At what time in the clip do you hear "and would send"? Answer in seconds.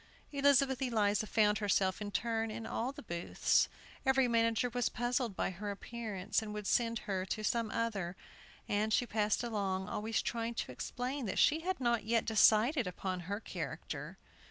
6.41-6.97